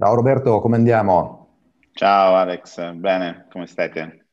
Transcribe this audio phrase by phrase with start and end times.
[0.00, 1.48] Ciao Roberto, come andiamo?
[1.90, 4.26] Ciao Alex, bene, come state?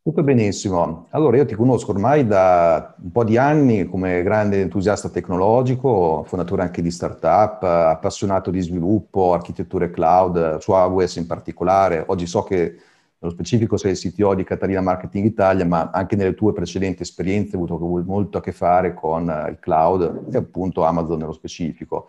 [0.00, 1.08] Tutto benissimo.
[1.10, 6.62] Allora, io ti conosco ormai da un po' di anni come grande entusiasta tecnologico, fondatore
[6.62, 12.04] anche di startup, appassionato di sviluppo, architetture cloud, su AWS in particolare.
[12.06, 12.76] Oggi so che
[13.18, 17.56] nello specifico sei il CTO di Catalina Marketing Italia, ma anche nelle tue precedenti esperienze
[17.56, 22.08] hai avuto molto a che fare con il cloud e appunto Amazon nello specifico.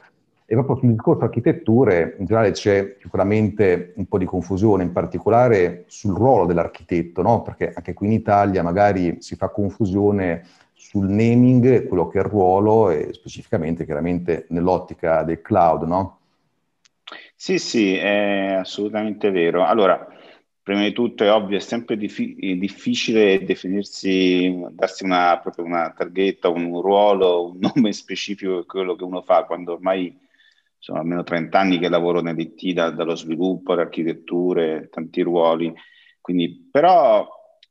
[0.50, 5.84] E proprio sul discorso architetture, in generale c'è sicuramente un po' di confusione, in particolare
[5.88, 7.42] sul ruolo dell'architetto, no?
[7.42, 12.30] perché anche qui in Italia magari si fa confusione sul naming, quello che è il
[12.30, 16.20] ruolo, e specificamente chiaramente nell'ottica del cloud, no?
[17.36, 19.66] Sì, sì, è assolutamente vero.
[19.66, 20.08] Allora,
[20.64, 26.48] prima di tutto è ovvio, è sempre diffi- difficile definirsi, darsi una, proprio una targhetta,
[26.48, 30.26] un ruolo, un nome specifico di quello che uno fa, quando ormai
[30.78, 35.74] sono almeno 30 anni che lavoro nell'IT, da, dallo sviluppo, alle architetture, tanti ruoli.
[36.22, 37.28] Quindi, però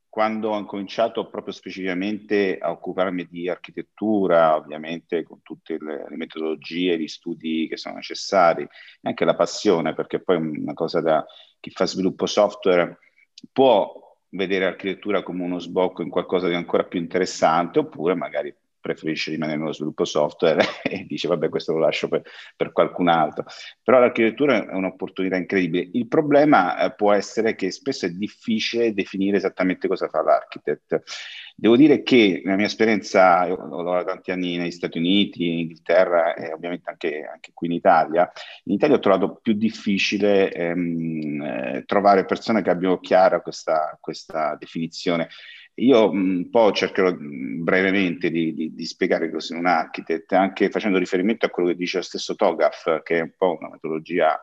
[0.08, 6.98] quando ho cominciato proprio specificamente a occuparmi di architettura, ovviamente con tutte le, le metodologie,
[6.98, 8.68] gli studi che sono necessari, e
[9.02, 11.24] anche la passione, perché poi una cosa da
[11.60, 12.98] chi fa sviluppo software
[13.52, 13.92] può
[14.30, 18.54] vedere l'architettura come uno sbocco in qualcosa di ancora più interessante, oppure magari
[18.86, 22.22] preferisce rimanere nello sviluppo software e dice vabbè questo lo lascio per,
[22.54, 23.44] per qualcun altro.
[23.82, 25.88] Però l'architettura è un'opportunità incredibile.
[25.92, 31.02] Il problema eh, può essere che spesso è difficile definire esattamente cosa fa l'architect.
[31.58, 36.34] Devo dire che nella mia esperienza, ho lavorato tanti anni negli Stati Uniti, in Inghilterra
[36.34, 38.30] e ovviamente anche, anche qui in Italia,
[38.64, 44.54] in Italia ho trovato più difficile ehm, eh, trovare persone che abbiano chiara questa, questa
[44.58, 45.28] definizione.
[45.78, 51.44] Io un po' cercherò brevemente di, di, di spiegare cos'è un architect, anche facendo riferimento
[51.44, 54.42] a quello che dice lo stesso Togaf, che è un po' una metodologia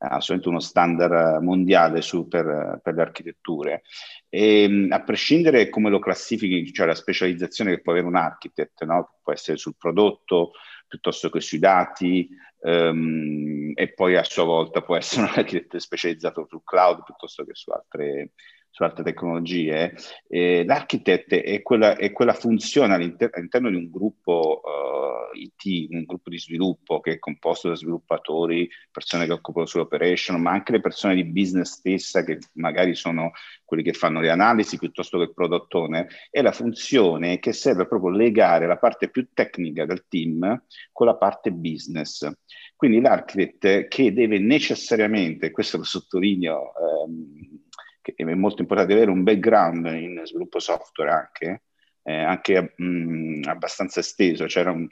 [0.00, 3.82] assolutamente uno standard mondiale su, per, per, le architetture.
[4.28, 9.18] E, a prescindere come lo classifichi, cioè la specializzazione che può avere un architect, no?
[9.22, 10.52] può essere sul prodotto
[10.86, 12.28] piuttosto che sui dati,
[12.60, 17.54] um, e poi a sua volta può essere un architetto specializzato sul cloud piuttosto che
[17.54, 18.32] su altre
[18.78, 19.92] su altre tecnologie,
[20.28, 26.04] eh, l'architect è quella, è quella funzione all'inter- all'interno di un gruppo uh, IT, un
[26.04, 30.80] gruppo di sviluppo che è composto da sviluppatori, persone che occupano sull'operation, ma anche le
[30.80, 33.32] persone di business stessa che magari sono
[33.64, 38.12] quelli che fanno le analisi piuttosto che il prodottone, è la funzione che serve proprio
[38.12, 40.62] a legare la parte più tecnica del team
[40.92, 42.30] con la parte business.
[42.76, 47.66] Quindi l'architect che deve necessariamente, questo lo sottolineo, ehm,
[48.14, 51.62] che è molto importante avere un background in sviluppo software anche,
[52.02, 54.46] eh, anche mh, mm, abbastanza esteso.
[54.46, 54.88] C'era un,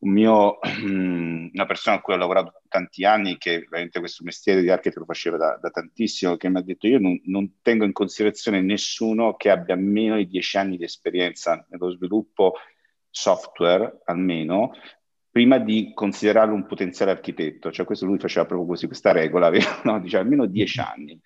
[0.00, 4.70] un mio, una persona con cui ho lavorato tanti anni, che veramente questo mestiere di
[4.70, 7.92] architect lo faceva da, da tantissimo, che mi ha detto io non, non, tengo in
[7.92, 12.54] considerazione nessuno che abbia meno di dieci anni di esperienza nello sviluppo
[13.10, 14.72] software, almeno,
[15.30, 17.72] prima di considerarlo un potenziale architetto.
[17.72, 19.50] Cioè questo lui faceva proprio così, questa regola,
[19.84, 20.00] no?
[20.00, 21.20] diceva almeno dieci anni.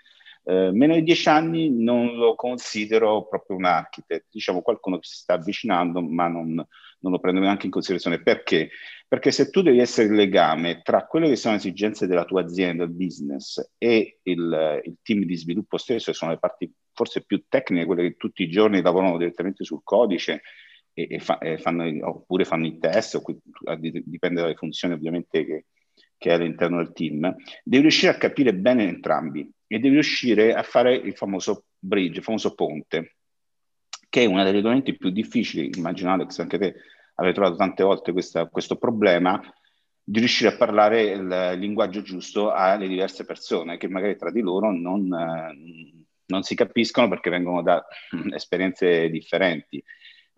[0.45, 5.17] Eh, meno di dieci anni non lo considero proprio un architect, diciamo qualcuno che si
[5.17, 8.23] sta avvicinando, ma non, non lo prendo neanche in considerazione.
[8.23, 8.71] Perché?
[9.07, 12.43] Perché se tu devi essere il legame tra quelle che sono le esigenze della tua
[12.43, 17.25] azienda, il business, e il, il team di sviluppo stesso, che sono le parti forse
[17.25, 20.43] più tecniche, quelle che tutti i giorni lavorano direttamente sul codice,
[20.93, 23.23] e, e, fa, e fanno, oppure fanno i test,
[23.79, 25.67] dipende dalle funzioni ovviamente che,
[26.19, 30.63] che è all'interno del team, devi riuscire a capire bene entrambi e devi riuscire a
[30.63, 33.17] fare il famoso bridge, il famoso ponte,
[34.09, 36.75] che è uno degli elementi più difficili, immagino Alex, anche te
[37.15, 39.41] avete trovato tante volte questa, questo problema,
[40.03, 44.73] di riuscire a parlare il linguaggio giusto alle diverse persone che magari tra di loro
[44.73, 47.85] non, eh, non si capiscono perché vengono da
[48.33, 49.83] esperienze differenti.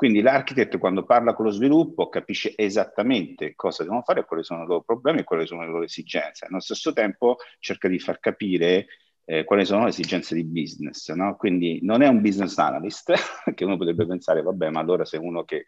[0.01, 4.67] Quindi l'architect quando parla con lo sviluppo capisce esattamente cosa devono fare, quali sono i
[4.67, 6.47] loro problemi e quali sono le loro esigenze.
[6.47, 8.87] Allo stesso tempo cerca di far capire
[9.27, 11.13] eh, quali sono le esigenze di business.
[11.13, 11.37] No?
[11.37, 13.13] Quindi non è un business analyst,
[13.55, 15.67] che uno potrebbe pensare, vabbè, ma allora sei uno che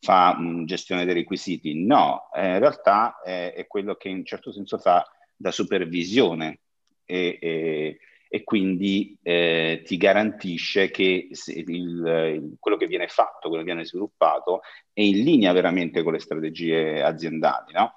[0.00, 1.84] fa mh, gestione dei requisiti.
[1.84, 5.06] No, eh, in realtà è, è, quello che in un certo senso fa
[5.36, 6.60] da supervisione
[7.04, 7.98] e, e,
[8.28, 14.60] e quindi eh, ti garantisce che il, quello che viene fatto, quello che viene sviluppato
[14.92, 17.72] è in linea veramente con le strategie aziendali.
[17.72, 17.96] No?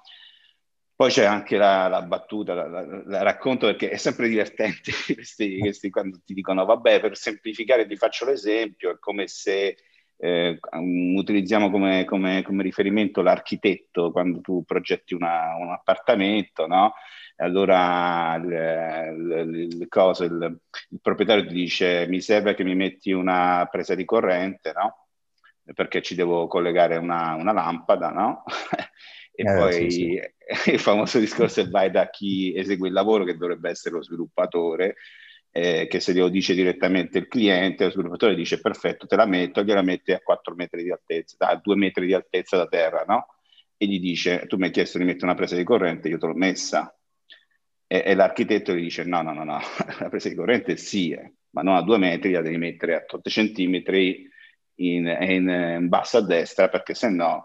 [0.94, 5.58] Poi c'è anche la, la battuta, la, la, la, racconto perché è sempre divertente questi,
[5.58, 9.76] questi, quando ti dicono vabbè per semplificare ti faccio l'esempio, è come se
[10.16, 10.60] eh,
[11.16, 16.94] utilizziamo come, come, come, riferimento l'architetto quando tu progetti una, un appartamento, no?
[17.42, 20.60] Allora il, il, il, cosa, il,
[21.00, 25.08] proprietario ti dice mi serve che mi metti una presa di corrente, no?
[25.74, 28.44] Perché ci devo collegare una, una lampada, no?
[29.34, 30.20] e eh, poi sì, sì.
[30.72, 34.96] il famoso discorso è vai da chi esegue il lavoro, che dovrebbe essere lo sviluppatore,
[35.50, 39.62] eh, che se glielo dice direttamente il cliente, lo sviluppatore dice perfetto, te la metto,
[39.62, 43.26] gliela mette a 4 metri di altezza, a 2 metri di altezza da terra, no?
[43.76, 46.26] E gli dice, tu mi hai chiesto di mettere una presa di corrente, io te
[46.26, 46.96] l'ho messa.
[47.92, 49.58] E, e l'architetto gli dice, no, no, no, no,
[50.00, 53.04] la presa di corrente sì, eh, ma non a 2 metri, la devi mettere a
[53.06, 54.26] 8 centimetri
[54.76, 55.48] in, in,
[55.78, 57.42] in basso a destra, perché se no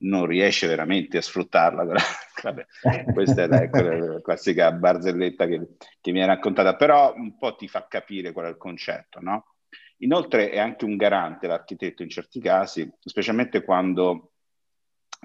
[0.00, 1.84] non riesce veramente a sfruttarla.
[2.44, 2.66] Vabbè,
[3.12, 5.66] questa è la, la, classica barzelletta che,
[6.00, 9.56] che, mi hai raccontata, però un po' ti fa capire qual è il concetto, no?
[9.96, 14.30] Inoltre è anche un garante l'architetto in certi casi, specialmente quando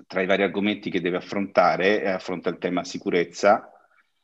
[0.08, 3.68] tra i vari argomenti che deve affrontare affronta il tema sicurezza,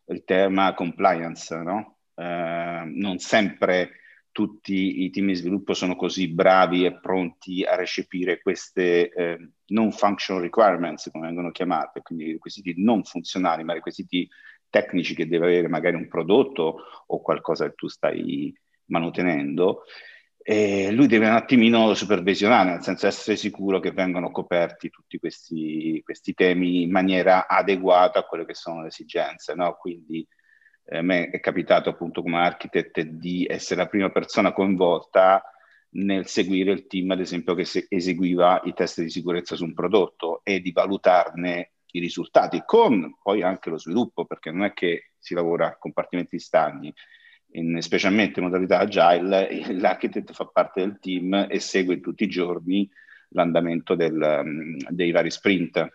[0.10, 1.98] il tema compliance, no?
[2.16, 3.92] Eh, non sempre
[4.32, 9.92] tutti i team di sviluppo sono così bravi e pronti a recepire queste eh, non
[9.92, 14.30] functional requirements, come vengono chiamate, quindi requisiti non funzionali, ma requisiti
[14.70, 18.54] tecnici che deve avere magari un prodotto o qualcosa che tu stai
[18.86, 19.84] manutenendo.
[20.52, 26.02] E lui deve un attimino supervisionare, nel senso essere sicuro che vengano coperti tutti questi,
[26.04, 29.54] questi temi in maniera adeguata a quelle che sono le esigenze.
[29.54, 29.78] No?
[29.80, 30.28] Quindi
[30.88, 35.44] a me è capitato appunto come architect di essere la prima persona coinvolta
[35.90, 40.42] nel seguire il team, ad esempio, che eseguiva i test di sicurezza su un prodotto
[40.44, 45.36] e di valutarne i risultati, con poi anche lo sviluppo, perché non è che si
[45.36, 46.92] lavora a compartimenti stagni,
[47.52, 52.90] in, specialmente in modalità agile, l'architect fa parte del team e segue tutti i giorni
[53.30, 55.88] l'andamento del, dei vari sprint.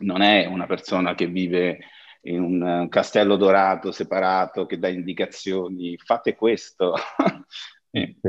[0.00, 1.78] Non è una persona che vive
[2.22, 6.94] in un castello dorato separato che dà indicazioni, fate questo,
[7.90, 8.28] e, sì.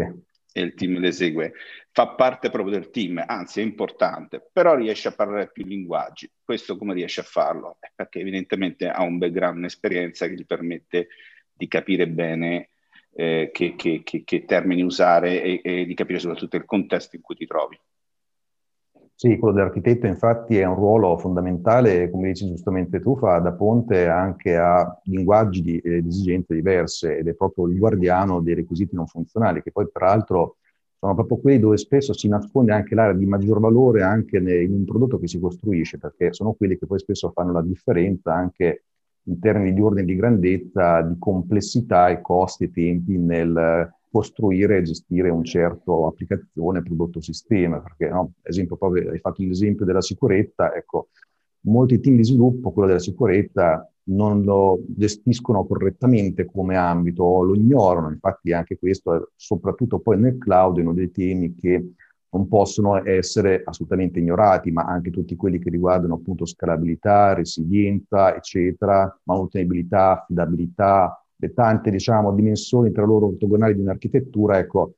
[0.54, 1.54] e, il team le esegue.
[1.92, 6.32] Fa parte proprio del team, anzi è importante, però riesce a parlare più linguaggi.
[6.44, 7.80] Questo come riesce a farlo?
[7.96, 11.08] Perché evidentemente ha un background, un'esperienza che gli permette
[11.58, 12.70] di capire bene
[13.14, 17.22] eh, che, che, che, che, termini usare e, e di capire soprattutto il contesto in
[17.22, 17.80] cui ti trovi.
[19.20, 24.08] Sì, quello dell'architetto infatti è un ruolo fondamentale, come dici giustamente tu, fa da ponte
[24.08, 28.94] anche a linguaggi di, eh, di esigenze diverse ed è proprio il guardiano dei requisiti
[28.94, 30.58] non funzionali, che poi peraltro
[31.00, 34.86] sono proprio quelli dove spesso si nasconde anche l'area di maggior valore anche in un
[34.86, 38.84] prodotto che si costruisce, perché sono quelli che poi spesso fanno la differenza anche
[39.28, 44.82] in termini di ordine di grandezza, di complessità e costi e tempi nel costruire e
[44.84, 50.74] gestire un certo applicazione, prodotto, sistema, perché, no, esempio, proprio hai fatto l'esempio della sicurezza,
[50.74, 51.10] ecco,
[51.62, 57.56] molti team di sviluppo, quello della sicurezza, non lo gestiscono correttamente come ambito o lo
[57.56, 61.92] ignorano, infatti anche questo, soprattutto poi nel cloud, è uno dei temi che
[62.30, 69.20] non possono essere assolutamente ignorati, ma anche tutti quelli che riguardano appunto scalabilità, resilienza, eccetera,
[69.24, 74.96] manutenibilità, affidabilità, le tante diciamo, dimensioni tra loro ortogonali di un'architettura, ecco,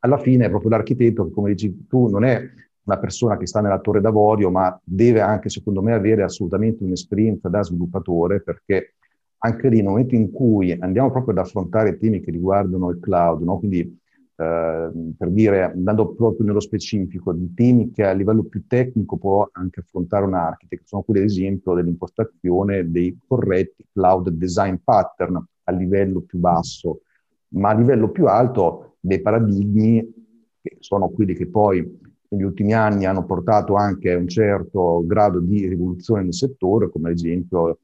[0.00, 2.40] alla fine è proprio l'architetto che, come dici tu, non è
[2.84, 7.48] una persona che sta nella torre d'avorio, ma deve anche, secondo me, avere assolutamente un'esperienza
[7.48, 8.94] da sviluppatore, perché
[9.38, 13.42] anche lì, nel momento in cui andiamo proprio ad affrontare temi che riguardano il cloud,
[13.42, 13.58] no?
[13.58, 13.98] quindi
[14.38, 19.80] per dire, andando proprio nello specifico, di temi che a livello più tecnico può anche
[19.80, 26.20] affrontare un architect, sono quelli ad esempio dell'impostazione dei corretti cloud design pattern, a livello
[26.20, 27.00] più basso,
[27.48, 30.14] ma a livello più alto dei paradigmi
[30.62, 35.40] che sono quelli che poi negli ultimi anni hanno portato anche a un certo grado
[35.40, 37.78] di rivoluzione nel settore, come ad esempio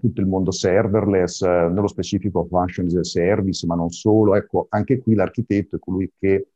[0.00, 4.34] tutto il mondo serverless, nello specifico function as a service, ma non solo.
[4.34, 6.48] Ecco, anche qui l'architetto è colui che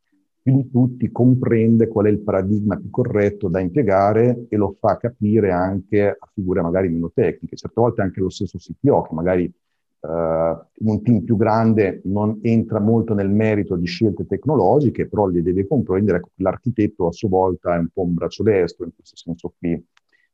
[0.42, 4.96] più di tutti comprende qual è il paradigma più corretto da impiegare e lo fa
[4.96, 7.56] capire anche a figure magari meno tecniche.
[7.56, 9.52] Certe volte anche lo stesso CTO, che magari
[10.00, 15.42] Uh, un team più grande non entra molto nel merito di scelte tecnologiche, però le
[15.42, 19.16] deve comprendere che l'architetto a sua volta è un po' un braccio destro in questo
[19.16, 19.84] senso qui.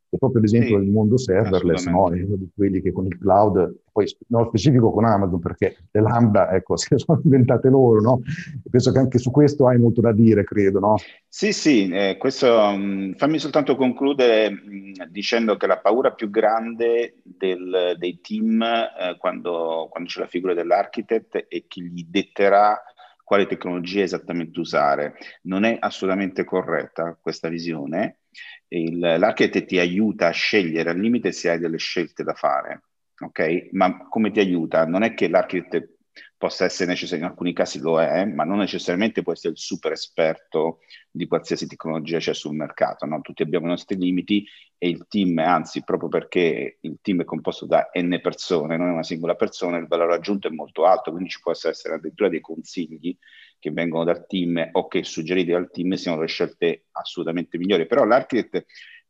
[0.09, 2.13] E proprio ad esempio sì, il mondo serverless no?
[2.13, 6.01] è uno di quelli che con il cloud, poi nello specifico con Amazon, perché le
[6.01, 8.21] Lambda ecco, si sono inventate loro, no?
[8.69, 10.95] Penso che anche su questo hai molto da dire, credo, no?
[11.27, 16.29] Sì, sì, eh, questo, mh, mm, fammi soltanto concludere mh, dicendo che la paura più
[16.29, 22.79] grande del, dei team eh, quando, quando c'è la figura dell'architect è chi gli detterà
[23.25, 25.15] quale tecnologia esattamente usare.
[25.41, 28.19] Non è assolutamente corretta questa visione.
[28.67, 32.83] Il, l'architect ti aiuta a scegliere al limite se hai delle scelte da fare.
[33.19, 33.69] ok?
[33.71, 34.85] Ma come ti aiuta?
[34.85, 35.95] Non è che l'architect
[36.37, 39.91] possa essere necessario, in alcuni casi lo è, ma non necessariamente può essere il super
[39.91, 43.05] esperto di qualsiasi tecnologia c'è sul mercato.
[43.05, 43.21] No?
[43.21, 44.45] Tutti abbiamo i nostri limiti
[44.77, 48.91] e il team, anzi, proprio perché il team è composto da n persone, non è
[48.91, 52.41] una singola persona, il valore aggiunto è molto alto, quindi ci possono essere addirittura dei
[52.41, 53.17] consigli
[53.65, 57.87] che vengono dal team o che suggeriti dal team siano le scelte assolutamente migliori.
[57.87, 58.65] Però l'architect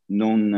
[0.07, 0.53] non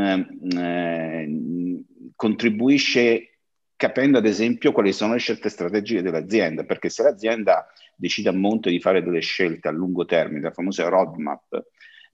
[0.55, 1.81] eh,
[2.15, 3.31] contribuisce
[3.75, 8.69] capendo ad esempio quali sono le scelte strategiche dell'azienda, perché se l'azienda decide a monte
[8.69, 11.63] di fare delle scelte a lungo termine, la famosa roadmap,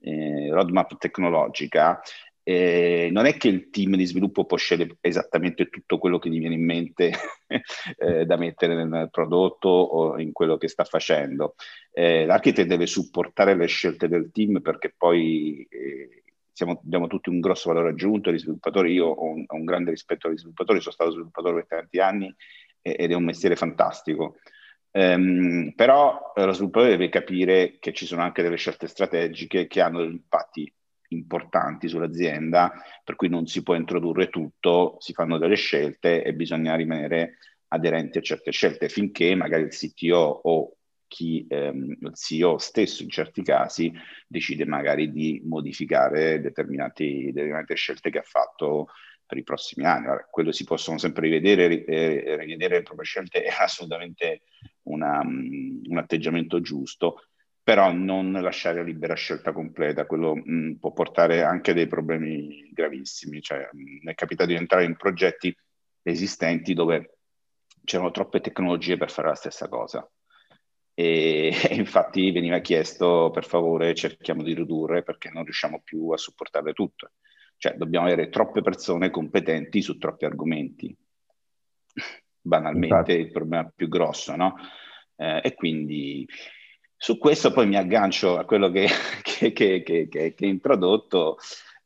[0.00, 2.00] eh, roadmap tecnologica,
[2.46, 6.38] eh, non è che il team di sviluppo può scegliere esattamente tutto quello che gli
[6.38, 7.10] viene in mente
[7.96, 11.54] eh, da mettere nel prodotto o in quello che sta facendo.
[11.90, 16.22] Eh, l'architect deve supportare le scelte del team perché poi eh,
[16.52, 19.90] siamo, abbiamo tutti un grosso valore aggiunto, gli sviluppatori, io ho un, ho un grande
[19.90, 22.34] rispetto agli sviluppatori, sono stato sviluppatore per tanti anni
[22.82, 24.36] ed è un mestiere fantastico.
[24.90, 29.80] Um, però eh, lo sviluppatore deve capire che ci sono anche delle scelte strategiche che
[29.80, 30.72] hanno impatti
[31.14, 36.74] importanti sull'azienda, per cui non si può introdurre tutto, si fanno delle scelte e bisogna
[36.74, 43.02] rimanere aderenti a certe scelte finché magari il CTO o chi ehm, il CEO stesso
[43.02, 43.92] in certi casi
[44.26, 48.88] decide magari di modificare determinate scelte che ha fatto
[49.26, 50.06] per i prossimi anni.
[50.06, 54.42] Allora, quello si possono sempre rivedere, eh, rivedere le proprie scelte è assolutamente
[54.82, 57.28] una, um, un atteggiamento giusto,
[57.64, 62.70] però non lasciare libera scelta completa, quello mh, mm, può portare anche a dei problemi
[62.72, 63.40] gravissimi.
[63.40, 65.52] Cioè, mh, mm, è capitato di entrare in progetti
[66.02, 67.16] esistenti dove
[67.82, 70.08] c'erano troppe tecnologie per fare la stessa cosa
[70.94, 76.16] e, e, infatti veniva chiesto per favore cerchiamo di ridurre perché non riusciamo più a
[76.16, 77.12] supportarle tutte.
[77.56, 80.96] Cioè dobbiamo avere troppe persone competenti su troppi argomenti.
[82.40, 83.12] Banalmente infatti.
[83.12, 84.54] il problema più grosso, no?
[85.16, 86.28] Eh, e quindi
[87.04, 88.88] su questo poi mi aggancio a quello che,
[89.22, 91.36] che, che, che hai introdotto.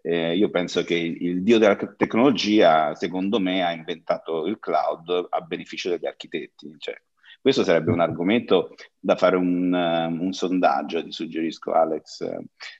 [0.00, 5.40] Eh, io penso che il, dio della tecnologia, secondo me, ha inventato il cloud a
[5.40, 6.72] beneficio degli architetti.
[6.78, 6.94] Cioè,
[7.40, 12.24] questo sarebbe un argomento da fare un, uh, un, sondaggio, ti suggerisco Alex,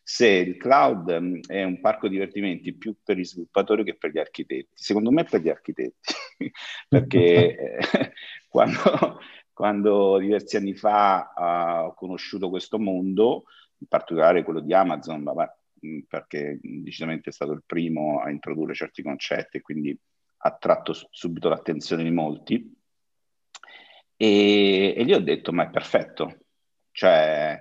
[0.05, 4.19] se il cloud um, è un parco divertimenti più per gli sviluppatori che per gli
[4.19, 4.71] architetti.
[4.75, 6.15] Secondo me per gli architetti,
[6.89, 7.57] perché
[7.91, 8.13] eh,
[8.49, 9.19] quando,
[9.59, 13.47] quando, diversi anni fa uh, ho conosciuto questo mondo,
[13.79, 15.53] in particolare quello di Amazon, ma,
[16.07, 19.99] perché decisamente è stato il primo a introdurre certi concetti e quindi
[20.43, 22.73] ha tratto subito l'attenzione di molti,
[24.15, 26.39] e, e lì ho detto, ma è perfetto,
[26.93, 27.61] cioè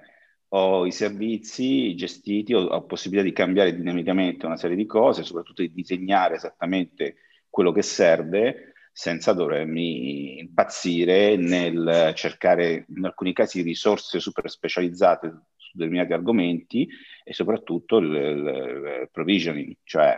[0.49, 5.63] ho i servizi gestiti, ho, ho possibilità di cambiare dinamicamente una serie di cose, soprattutto
[5.63, 7.15] di disegnare esattamente
[7.49, 15.69] quello che serve senza dovermi impazzire nel cercare in alcuni casi risorse super specializzate su
[15.73, 16.89] determinati argomenti
[17.23, 20.17] e soprattutto il, il, il provisioning, cioè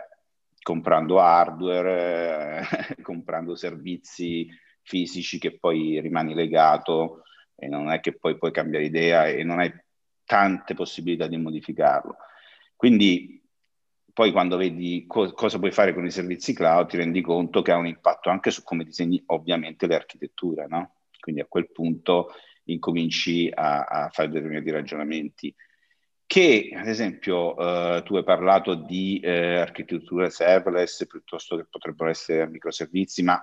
[0.62, 4.48] comprando hardware, eh, comprando servizi
[4.80, 7.24] fisici che poi rimani legato
[7.56, 9.70] e non è che poi puoi cambiare idea e non hai
[10.24, 12.16] tante possibilità di modificarlo.
[12.76, 13.39] Quindi
[14.20, 17.72] poi quando vedi co- cosa puoi fare con i servizi cloud ti rendi conto che
[17.72, 20.96] ha un impatto anche su come disegni ovviamente le architetture, no?
[21.18, 22.34] Quindi a quel punto
[22.64, 25.54] incominci a, a fare determinati ragionamenti
[26.26, 32.46] che ad esempio eh, tu hai parlato di eh, architetture serverless piuttosto che potrebbero essere
[32.46, 33.42] microservizi, ma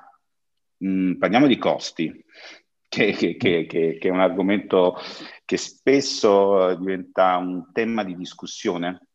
[0.78, 2.24] mh, mm, parliamo di costi,
[2.88, 4.96] che, che, che, che, è un argomento
[5.44, 9.07] che spesso diventa un tema di discussione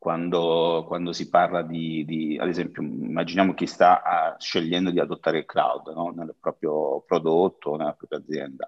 [0.00, 5.40] quando, quando si parla di, di, ad esempio, immaginiamo chi sta uh, scegliendo di adottare
[5.40, 6.08] il cloud no?
[6.16, 8.66] nel proprio prodotto, nella propria azienda.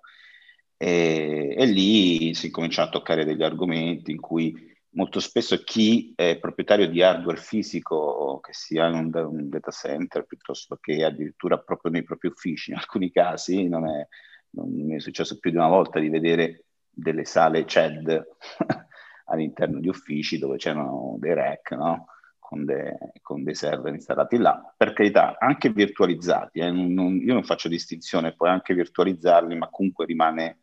[0.77, 4.55] E, e lì si cominciano a toccare degli argomenti in cui
[4.91, 10.27] molto spesso chi è proprietario di hardware fisico, che sia in un, un, data center
[10.27, 14.07] piuttosto che addirittura proprio nei propri uffici, in alcuni casi non, è,
[14.51, 18.23] non mi è successo più di una volta di vedere delle sale CED
[19.33, 22.07] all'interno di uffici dove c'erano dei rack, no?
[22.39, 26.61] Con, de, con, dei server installati là, per carità, anche virtualizzati.
[26.61, 26.71] Eh?
[26.71, 30.59] Non, non, io non faccio distinzione, puoi anche virtualizzarli, ma comunque rimane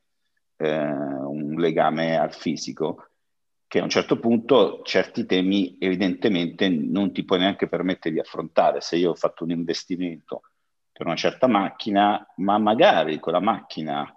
[0.57, 3.09] eh, un legame al fisico
[3.65, 8.81] che a un certo punto certi temi evidentemente non ti puoi neanche permettere di affrontare.
[8.81, 10.41] Se io ho fatto un investimento
[10.91, 14.11] per una certa macchina, ma magari quella macchina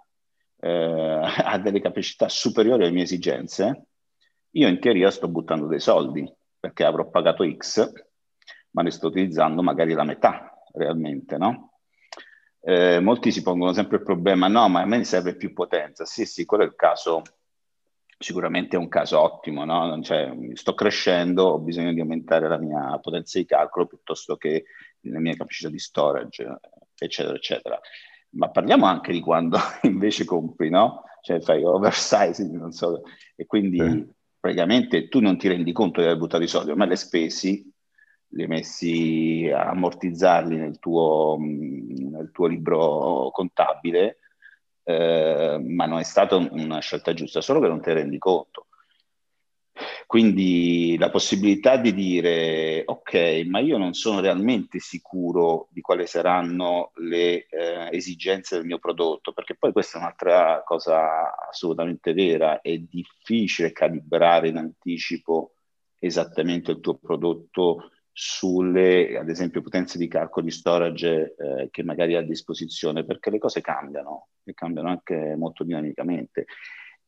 [0.59, 3.87] eh, ha delle capacità superiori alle mie esigenze,
[4.55, 7.91] io in teoria sto buttando dei soldi perché avrò pagato X,
[8.71, 11.79] ma ne sto utilizzando magari la metà realmente, no?
[12.61, 16.05] Eh, molti si pongono sempre il problema, no, ma a me serve più potenza.
[16.05, 17.21] Sì, sì, quello è il caso,
[18.17, 20.01] sicuramente è un caso ottimo, no?
[20.01, 24.65] Cioè, sto crescendo, ho bisogno di aumentare la mia potenza di calcolo piuttosto che
[25.01, 26.59] la mia capacità di storage,
[26.97, 27.79] eccetera, eccetera.
[28.35, 31.03] Ma parliamo anche di quando invece compri, no?
[31.21, 33.01] Cioè fai oversizing, non so,
[33.35, 34.07] e quindi eh.
[34.43, 37.65] Praticamente tu non ti rendi conto di aver buttato i soldi, ma le spesi
[38.31, 44.17] li hai messi a ammortizzarli nel tuo, nel tuo libro contabile,
[44.83, 48.67] eh, ma non è stata una scelta giusta, solo che non te ne rendi conto.
[50.13, 56.91] Quindi la possibilità di dire, ok, ma io non sono realmente sicuro di quali saranno
[56.97, 62.77] le eh, esigenze del mio prodotto, perché poi questa è un'altra cosa assolutamente vera, è
[62.77, 65.55] difficile calibrare in anticipo
[65.97, 72.15] esattamente il tuo prodotto sulle, ad esempio, potenze di calcolo di storage eh, che magari
[72.15, 76.45] ha a disposizione, perché le cose cambiano e cambiano anche molto dinamicamente.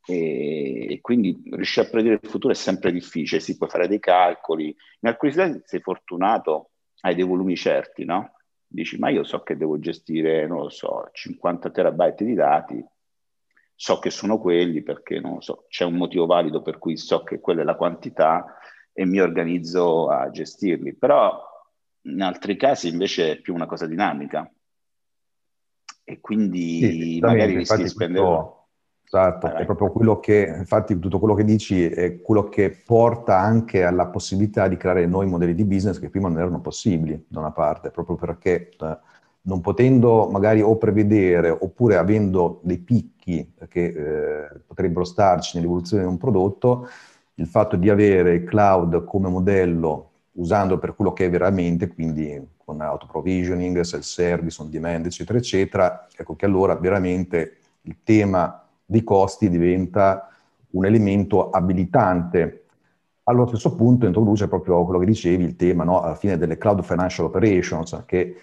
[0.07, 3.99] E, e, quindi riuscire a predire il futuro è sempre difficile, si può fare dei
[3.99, 4.67] calcoli.
[4.99, 6.71] In alcuni casi sei fortunato,
[7.01, 8.33] hai dei volumi certi, no?
[8.67, 12.85] Dici, ma io so che devo gestire, non lo so, 50 terabyte di dati,
[13.73, 17.23] so che sono quelli perché, non lo so, c'è un motivo valido per cui so
[17.23, 18.57] che quella è la quantità
[18.91, 20.95] e mi organizzo a gestirli.
[20.95, 21.41] Però
[22.03, 24.49] in altri casi invece è più una cosa dinamica
[26.03, 28.63] e quindi sì, magari rischi di spendere...
[29.05, 33.83] Esatto, è proprio quello che, infatti tutto quello che dici è quello che porta anche
[33.83, 37.51] alla possibilità di creare nuovi modelli di business che prima non erano possibili, da una
[37.51, 38.97] parte, proprio perché eh,
[39.41, 46.09] non potendo magari o prevedere oppure avendo dei picchi che eh, potrebbero starci nell'evoluzione di
[46.09, 46.87] un prodotto,
[47.35, 52.53] il fatto di avere il cloud come modello usando per quello che è veramente, quindi
[52.57, 59.49] con auto-provisioning, self-service, on demand, eccetera, eccetera, ecco che allora veramente il tema dei costi
[59.49, 60.29] diventa
[60.71, 62.65] un elemento abilitante.
[63.23, 66.83] Allo stesso punto introduce proprio quello che dicevi, il tema no, alla fine delle cloud
[66.83, 68.35] financial operations, che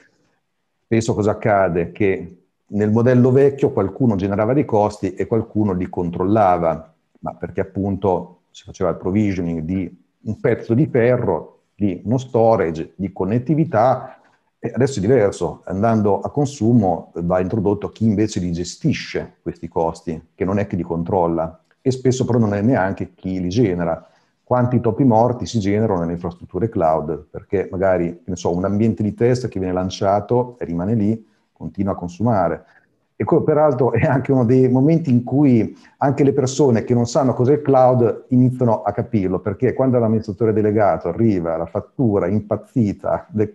[0.87, 1.93] penso cosa accade?
[1.93, 8.41] Che nel modello vecchio qualcuno generava dei costi e qualcuno li controllava, ma perché appunto
[8.51, 14.21] si faceva il provisioning di un pezzo di ferro, di uno storage, di connettività,
[14.65, 20.29] e adesso è diverso, andando a consumo va introdotto chi invece li gestisce questi costi,
[20.37, 24.07] che non è chi li controlla, e spesso però non è neanche chi li genera.
[24.45, 27.27] Quanti topi morti si generano nelle infrastrutture cloud?
[27.29, 31.97] Perché magari, so, un ambiente di test che viene lanciato e rimane lì, continua a
[31.97, 32.65] consumare
[33.17, 37.07] e quello peraltro è anche uno dei momenti in cui anche le persone che non
[37.07, 43.27] sanno cos'è il cloud iniziano a capirlo, perché quando l'amministratore delegato arriva la fattura impazzita
[43.31, 43.53] del,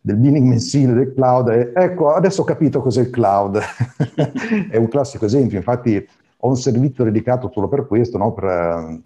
[0.00, 3.60] del billing mensile del cloud, ecco, adesso ho capito cos'è il cloud.
[4.70, 6.06] è un classico esempio, infatti
[6.42, 8.32] ho un servizio dedicato solo per questo, no?
[8.32, 9.00] per,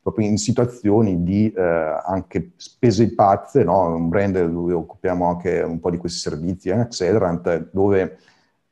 [0.00, 3.94] proprio in situazioni di eh, anche spese pazze, no?
[3.94, 6.78] un brand dove occupiamo anche un po' di questi servizi, eh?
[6.78, 8.18] Accelerant, dove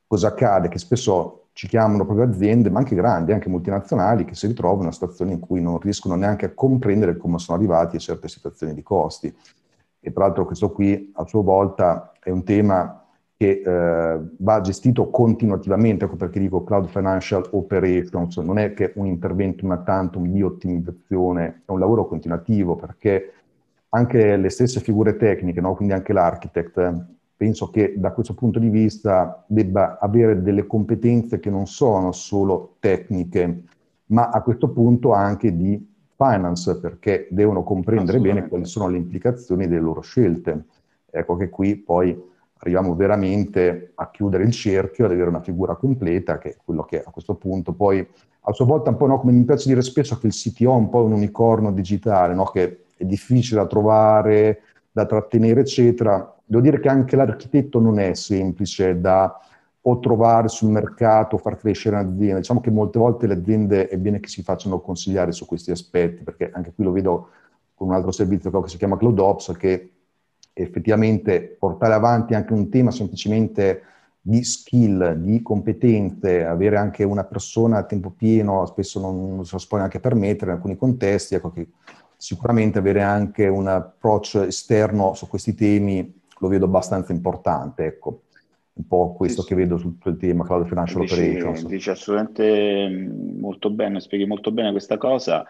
[0.07, 0.69] cosa accade?
[0.69, 4.85] Che spesso ci chiamano proprio aziende, ma anche grandi, anche multinazionali, che si ritrovano in
[4.85, 8.75] una situazione in cui non riescono neanche a comprendere come sono arrivati a certe situazioni
[8.75, 9.35] di costi.
[10.07, 13.05] E tra l'altro questo qui a sua volta è un tema
[13.37, 19.07] che eh, va gestito continuativamente, ecco perché dico Cloud Financial Operations, non è che un
[19.07, 23.33] intervento una tantum di ottimizzazione, è un lavoro continuativo perché
[23.88, 25.75] anche le stesse figure tecniche, no?
[25.75, 31.51] quindi anche l'architect, penso che da questo punto di vista debba avere delle competenze che
[31.51, 33.62] non sono solo tecniche,
[34.07, 39.66] ma a questo punto anche di finance, perché devono comprendere bene quali sono le implicazioni
[39.68, 40.64] delle loro scelte.
[41.11, 42.18] Ecco che qui poi
[42.59, 47.02] arriviamo veramente a chiudere il cerchio, ad avere una figura completa, che è quello che
[47.02, 48.07] a questo punto poi,
[48.40, 50.76] a sua volta, un po' no, come mi piace dire spesso, che il CTO è
[50.76, 52.44] un po' un unicorno digitale, no?
[52.44, 58.14] che è difficile da trovare, da trattenere, eccetera, Devo dire che anche l'architetto non è
[58.14, 59.37] semplice da
[59.88, 62.38] o trovare sul mercato, far crescere un'azienda.
[62.38, 66.25] Diciamo che molte volte le aziende è bene che si facciano consigliare su questi aspetti,
[66.25, 67.29] perché anche qui lo vedo
[67.75, 69.92] con un altro servizio che si chiama CloudOps, che
[70.53, 73.83] effettivamente portare avanti anche un tema semplicemente
[74.20, 79.66] di skill, di competenze, avere anche una persona a tempo pieno, spesso non, non si
[79.68, 81.68] può neanche permettere in alcuni contesti, ecco che
[82.16, 88.22] sicuramente avere anche un approccio esterno su questi temi lo vedo abbastanza importante, ecco.
[88.77, 91.67] Un po' questo sì, che vedo su tutto il tema Cloud Financial dici, Operations.
[91.67, 95.47] Dici assolutamente mm, molto bene, spieghi molto bene questa cosa.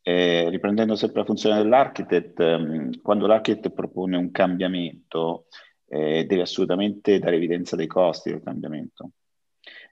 [0.00, 5.46] Eh, riprendendo sempre la funzione dell'architect, mm, quando l'architect propone un cambiamento,
[5.88, 9.10] eh, deve assolutamente dare evidenza dei costi del cambiamento.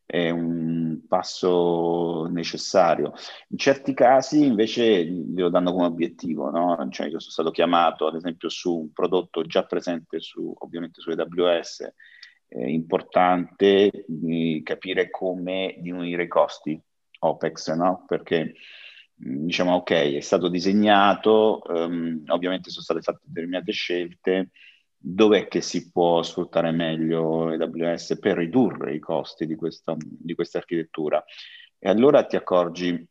[0.05, 3.13] È un passo necessario.
[3.49, 6.87] In certi casi invece lo danno come obiettivo, no?
[6.91, 11.11] cioè, io sono stato chiamato ad esempio su un prodotto già presente su, ovviamente su
[11.11, 11.93] AWS,
[12.49, 14.07] è importante
[14.63, 16.81] capire come diminuire i costi
[17.19, 18.05] OPEX, no?
[18.07, 18.55] perché
[19.15, 24.51] diciamo ok, è stato disegnato, um, ovviamente sono state fatte determinate scelte,
[24.97, 30.59] dov'è che si può sfruttare meglio AWS per ridurre i costi di questa, di questa
[30.59, 31.25] architettura?
[31.79, 33.07] E allora ti accorgi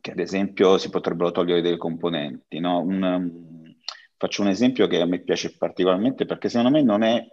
[0.00, 2.58] che ad esempio si potrebbero togliere delle componenti.
[2.58, 2.80] No?
[2.80, 3.74] Un,
[4.16, 7.24] faccio un esempio che a me piace particolarmente perché secondo me non è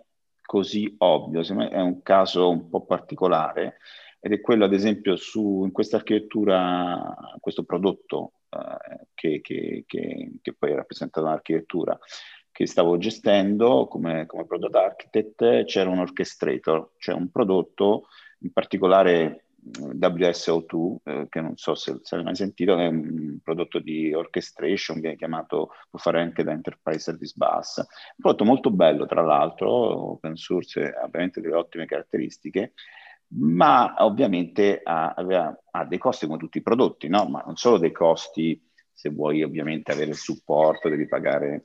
[0.45, 3.77] così ovvio, secondo me è un caso un po' particolare
[4.19, 10.53] ed è quello ad esempio su, questa architettura, questo prodotto eh, che, che, che, che,
[10.53, 11.97] poi rappresenta un'architettura
[12.51, 18.07] che stavo gestendo come, come product architect, c'era un orchestrator, cioè un prodotto,
[18.39, 23.79] in particolare WSO2, eh, che non so se, se avete mai sentito, è un prodotto
[23.79, 27.77] di orchestration, viene chiamato, può fare anche da Enterprise Service Bus.
[27.77, 27.85] Un
[28.17, 29.69] prodotto molto bello, tra l'altro,
[30.11, 32.73] open source, ha ovviamente delle ottime caratteristiche,
[33.35, 37.25] ma ovviamente ha, aveva, ha, dei costi come tutti i prodotti, no?
[37.25, 41.63] ma non solo dei costi, se vuoi ovviamente avere il supporto, devi pagare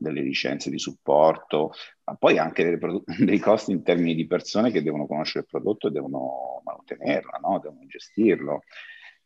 [0.00, 1.72] delle licenze di supporto,
[2.04, 5.88] ma poi anche delle, dei costi in termini di persone che devono conoscere il prodotto
[5.88, 7.60] e devono mantenerlo, no?
[7.60, 8.62] devono gestirlo.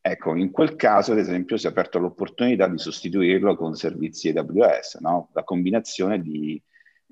[0.01, 4.99] Ecco, in quel caso, ad esempio, si è aperta l'opportunità di sostituirlo con servizi AWS,
[5.01, 5.31] no?
[5.33, 6.61] la combinazione di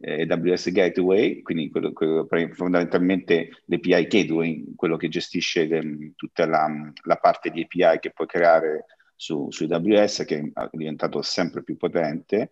[0.00, 6.68] eh, AWS Gateway, quindi quello, quello, fondamentalmente l'API Gateway, quello che gestisce le, tutta la,
[7.04, 11.76] la, parte di API che puoi creare su, su AWS, che è diventato sempre più
[11.76, 12.50] potente,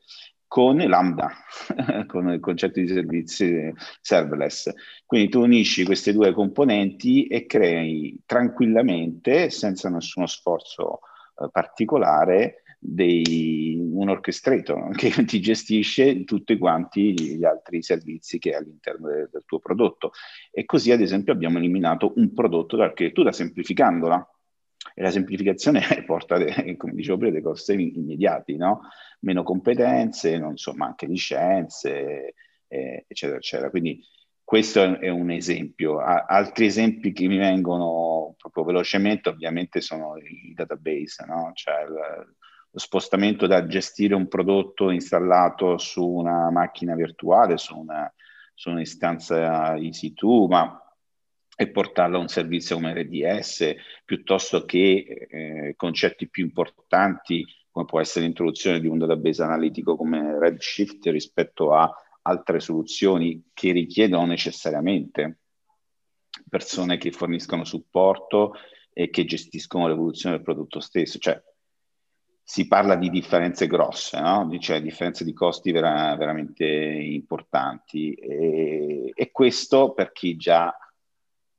[0.50, 1.30] con Lambda,
[2.08, 4.72] con il concetto di servizi serverless.
[5.06, 11.02] Quindi tu unisci queste due componenti e crei tranquillamente, senza nessuno sforzo
[11.40, 18.62] eh, particolare, dei, un orchestrator che ti gestisce tutti quanti gli altri servizi che hai
[18.62, 20.10] all'interno del, del tuo prodotto.
[20.50, 24.28] E così, ad esempio, abbiamo eliminato un prodotto dall'architettura semplificandola.
[24.94, 26.36] E la semplificazione porta,
[26.76, 28.82] come dicevo prima, dei costi immediati, no?
[29.20, 32.34] Meno competenze, non so, ma anche licenze,
[32.68, 33.70] eh, eccetera, eccetera.
[33.70, 34.02] Quindi
[34.42, 35.98] questo è un esempio.
[36.00, 41.52] altri esempi che mi vengono proprio velocemente, ovviamente, sono i database, no?
[41.54, 42.34] Cioè il,
[42.72, 48.12] lo spostamento da gestire un prodotto installato su una macchina virtuale, su, una,
[48.54, 50.89] su un'istanza EC2, ma
[51.60, 53.74] e portarlo a un servizio come RDS,
[54.06, 60.38] piuttosto che eh, concetti più importanti come può essere l'introduzione di un database analitico come
[60.38, 65.40] Redshift rispetto a altre soluzioni che richiedono necessariamente
[66.48, 68.54] persone che forniscono supporto
[68.90, 71.18] e che gestiscono l'evoluzione del prodotto stesso.
[71.18, 71.42] Cioè,
[72.42, 74.48] si parla di differenze grosse, no?
[74.60, 80.74] cioè differenze di costi vera- veramente importanti e, e, questo per chi già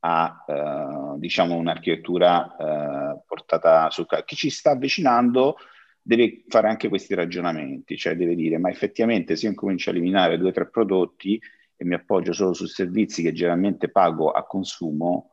[0.04, 5.56] ha eh, diciamo un'architettura eh, portata sul chi ci sta avvicinando
[6.02, 10.38] deve fare anche questi ragionamenti, cioè deve dire ma effettivamente se io incomincio a eliminare
[10.38, 11.40] due o tre prodotti
[11.76, 15.30] e mi appoggio solo su servizi che generalmente pago a consumo,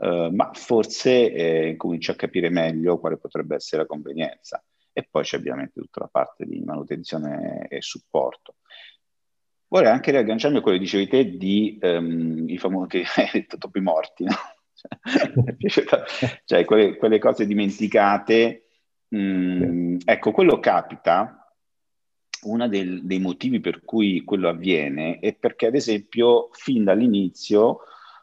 [0.00, 5.22] eh, ma forse eh, comincio a capire meglio quale potrebbe essere la convenienza e poi
[5.22, 8.56] c'è ovviamente tutta la parte di manutenzione e supporto.
[9.70, 13.56] Vorrei anche riagganciarmi a quello che dicevi te di um, i famosi che hai detto
[13.56, 14.34] topi morti, no?
[15.68, 15.84] cioè,
[16.44, 18.66] cioè quelle, quelle, cose dimenticate.
[19.14, 21.36] Mm, ecco, quello capita.
[22.42, 27.80] Uno dei motivi per cui quello avviene è perché, ad esempio, fin dall'inizio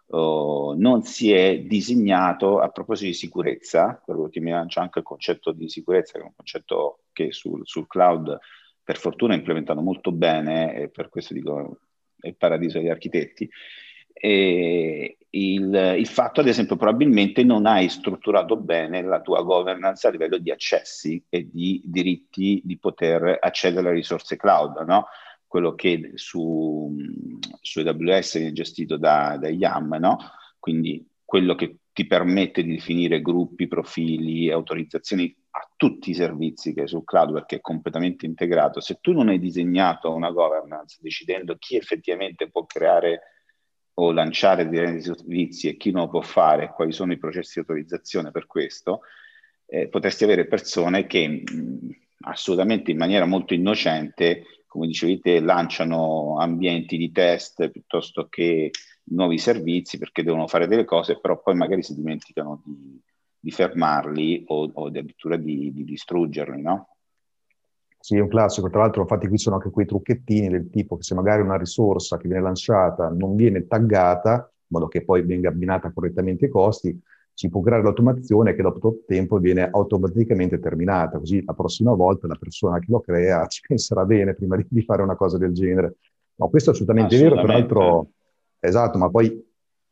[0.08, 5.06] uh, non si è disegnato a proposito di sicurezza, quello che mi lancia anche il
[5.06, 8.38] concetto di sicurezza, che è un concetto che sul, sul cloud
[8.88, 11.80] per fortuna implementato molto bene e per questo dico
[12.22, 13.50] è il paradiso degli architetti.
[14.14, 20.10] E il, il, fatto, ad esempio, probabilmente non hai strutturato bene la tua governance a
[20.10, 25.08] livello di accessi e di diritti di poter accedere alle risorse cloud, no?
[25.46, 26.96] quello che su,
[27.60, 30.18] su AWS viene gestito da, da YAM, no?
[30.60, 35.36] quindi quello che ti permette di definire gruppi, profili, autorizzazioni
[35.78, 38.82] tutti i servizi che sul cloud perché è completamente integrato.
[38.82, 43.22] Se tu non hai disegnato una governance decidendo chi effettivamente può creare
[43.94, 47.60] o lanciare dei servizi e chi non lo può fare, quali sono i processi di
[47.62, 49.02] autorizzazione per questo,
[49.66, 51.90] eh, potresti avere persone che mh,
[52.26, 58.70] assolutamente in maniera molto innocente come dicevi te, lanciano ambienti di test piuttosto che
[59.06, 63.02] nuovi servizi perché devono fare delle cose, però poi magari si dimenticano di,
[63.40, 66.90] di fermarli o, o addirittura di, di distruggerli, no?
[68.00, 68.70] Sì, è un classico.
[68.70, 72.18] Tra l'altro, infatti, qui sono anche quei trucchettini del tipo che se magari una risorsa
[72.18, 76.98] che viene lanciata non viene taggata, in modo che poi venga abbinata correttamente ai costi,
[77.34, 82.26] si può creare l'automazione che dopo tot tempo viene automaticamente terminata, così la prossima volta
[82.28, 85.54] la persona che lo crea ci penserà bene prima di, di fare una cosa del
[85.54, 85.98] genere.
[86.36, 87.52] No, questo è assolutamente, assolutamente.
[87.52, 88.10] vero, peraltro,
[88.60, 89.47] esatto, ma poi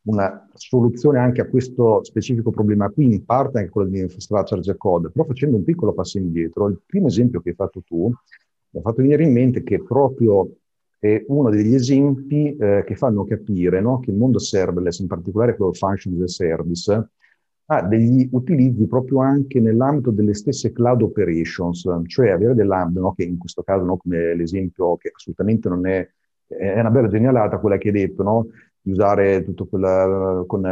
[0.06, 4.74] una soluzione anche a questo specifico problema qui, in parte anche quello di infrastructure as
[4.76, 8.12] code, però facendo un piccolo passo indietro, il primo esempio che hai fatto tu
[8.70, 10.50] mi ha fatto venire in mente che proprio
[10.98, 15.56] è uno degli esempi eh, che fanno capire no, che il mondo serverless, in particolare
[15.56, 17.10] quello function as a service,
[17.68, 23.24] ha degli utilizzi proprio anche nell'ambito delle stesse cloud operations, cioè avere dell'ambito, no, che
[23.24, 26.08] in questo caso, no, come l'esempio che assolutamente non è,
[26.46, 28.46] è una bella genialata quella che hai detto, no?
[28.86, 30.62] Di usare tutto quella con,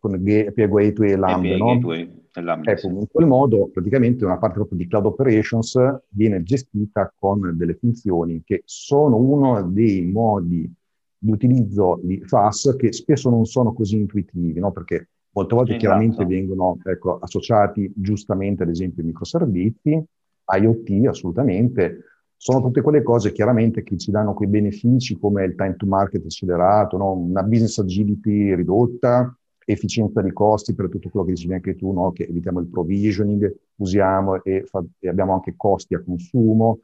[0.00, 1.66] con API Gateway e Lambda, no?
[1.74, 2.94] Gateway e Lambda, ecco, sì.
[2.94, 8.42] in quel modo praticamente una parte proprio di cloud operations viene gestita con delle funzioni
[8.44, 10.68] che sono uno dei modi
[11.16, 14.72] di utilizzo di FAS che spesso non sono così intuitivi, no?
[14.72, 15.86] perché Molte volte esatto.
[15.86, 20.04] chiaramente vengono ecco, associati giustamente ad esempio ai microservizi,
[20.44, 22.11] IoT assolutamente,
[22.42, 26.24] sono tutte quelle cose chiaramente che ci danno quei benefici come il time to market
[26.24, 27.12] accelerato, no?
[27.12, 29.32] una business agility ridotta,
[29.64, 32.10] efficienza di costi per tutto quello che dicevi anche tu, no?
[32.10, 36.80] che evitiamo il provisioning, usiamo e, fa- e, abbiamo anche costi a consumo.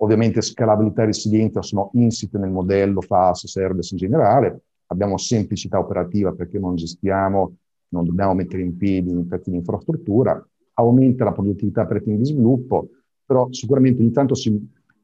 [0.00, 4.60] Ovviamente scalabilità e resilienza sono insite nel modello FAS, service in generale.
[4.88, 7.54] Abbiamo semplicità operativa perché non gestiamo
[7.90, 12.18] non dobbiamo mettere in piedi in pezzi di infrastruttura, aumenta la produttività per i team
[12.18, 12.90] di sviluppo,
[13.24, 14.50] però sicuramente ogni tanto si,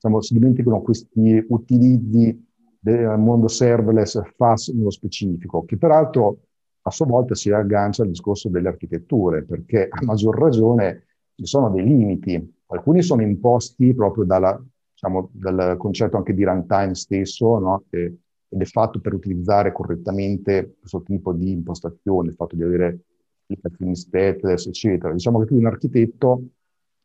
[0.05, 2.47] diciamo, si dimenticano questi utilizzi
[2.79, 6.41] del mondo serverless fast nello specifico, che peraltro
[6.83, 11.71] a sua volta si aggancia al discorso delle architetture, perché a maggior ragione ci sono
[11.71, 14.63] dei limiti, alcuni sono imposti proprio dalla,
[14.93, 17.85] diciamo, dal concetto anche di runtime stesso, no?
[17.89, 23.01] che ed è fatto per utilizzare correttamente questo tipo di impostazione, il fatto di avere
[23.43, 25.13] applicazioni stateless, eccetera.
[25.13, 26.43] Diciamo che qui un architetto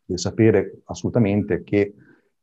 [0.06, 1.96] deve sapere assolutamente che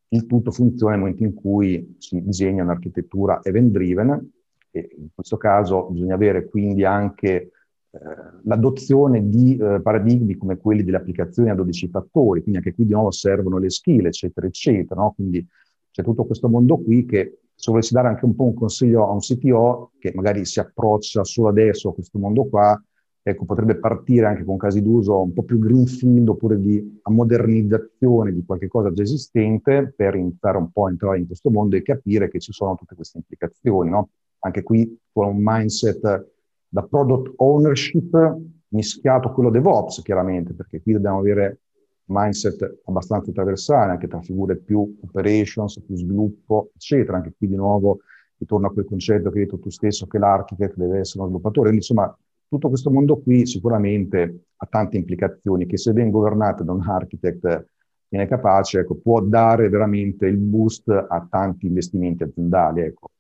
[0.09, 4.31] il tutto funziona nel momento in cui si disegna un'architettura event-driven
[4.71, 7.51] e in questo caso bisogna avere quindi anche
[7.90, 7.99] eh,
[8.45, 12.92] l'adozione di eh, paradigmi come quelli delle applicazioni a 12 fattori, quindi anche qui di
[12.92, 15.01] nuovo servono le skill, eccetera, eccetera.
[15.01, 15.12] No?
[15.12, 15.45] Quindi
[15.90, 19.12] c'è tutto questo mondo qui che se volessi dare anche un po' un consiglio a
[19.12, 22.81] un CTO che magari si approccia solo adesso a questo mondo qua,
[23.29, 28.45] ecco, potrebbe partire anche con casi d'uso un po' più greenfield oppure di modernizzazione di
[28.45, 32.29] qualche cosa già esistente per iniziare un po' a entrare in questo mondo e capire
[32.29, 33.91] che ci sono tutte queste implicazioni.
[33.91, 34.11] No?
[34.41, 36.31] Anche qui con un mindset
[36.69, 38.37] da product ownership
[38.69, 41.62] mischiato a quello DevOps, chiaramente, perché qui dobbiamo avere
[42.05, 47.17] mindset abbastanza trasversale, anche tra figure più operations, più sviluppo, eccetera.
[47.17, 47.99] Anche qui di nuovo
[48.39, 51.75] ritorno a quel concetto che hai detto tu stesso, che l'architect deve essere uno sviluppatore.
[51.75, 52.17] Insomma,
[52.49, 57.69] tutto questo mondo qui sicuramente ha tante implicazioni che se ben governate da un architect
[58.09, 62.83] viene capace, ecco, può dare veramente il boost a tanti investimenti aziendali.
[62.83, 63.11] Ecco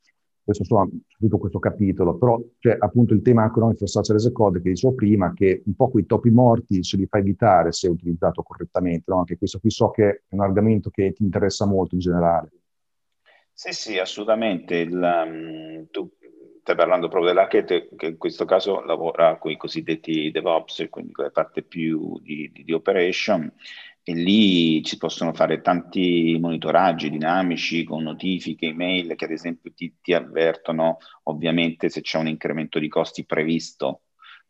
[0.46, 4.62] questo insomma, tutto questo capitolo, però c'è appunto il tema anche economico social as code
[4.62, 8.44] che dicevo prima, che un po' quei topi morti se li fa evitare se utilizzato
[8.44, 9.18] correttamente, no?
[9.18, 12.50] anche questo qui so che è un argomento che ti interessa molto in generale.
[13.52, 14.76] Sì, sì, assolutamente.
[14.76, 16.08] Il, um, tu
[16.66, 21.22] stai parlando proprio dell'architect che in questo caso lavora con i cosiddetti DevOps, quindi con
[21.26, 23.48] la parte più di, di, di operation,
[24.02, 29.94] e lì ci possono fare tanti monitoraggi dinamici con notifiche, email che ad esempio ti,
[30.02, 34.00] ti avvertono ovviamente se c'è un incremento di costi previsto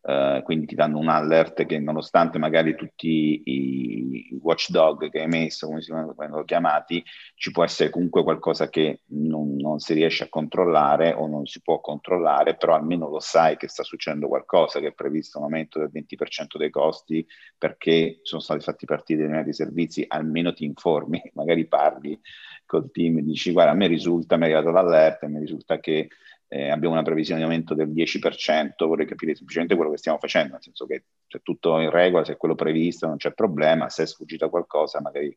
[0.06, 5.66] Uh, quindi ti danno un alert che nonostante magari tutti i, watchdog che hai messo,
[5.66, 7.02] come si vengono chiamati,
[7.34, 11.60] ci può essere comunque qualcosa che non, non, si riesce a controllare o non si
[11.60, 15.80] può controllare, però almeno lo sai che sta succedendo qualcosa, che è previsto un aumento
[15.80, 17.26] del 20% dei costi
[17.58, 22.16] perché sono stati fatti partire determinati servizi, almeno ti informi, magari parli
[22.64, 26.08] col team e dici guarda a me risulta, mi è arrivato l'alert mi risulta che
[26.48, 30.52] eh, abbiamo una previsione di aumento del 10%, vorrei capire semplicemente quello che stiamo facendo,
[30.52, 34.04] nel senso che c'è tutto in regola, se è quello previsto non c'è problema, se
[34.04, 35.36] è sfuggita qualcosa magari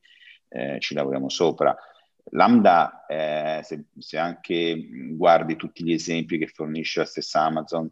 [0.49, 1.75] eh, ci lavoriamo sopra.
[2.31, 7.91] Lambda, eh, se, se, anche guardi tutti gli esempi che fornisce la stessa Amazon,